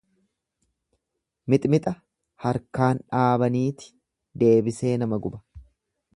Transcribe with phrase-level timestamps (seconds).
[1.53, 1.93] Mixmixa
[2.47, 3.93] harkaan dhaabaniiti
[4.45, 5.45] deebisee nama guba.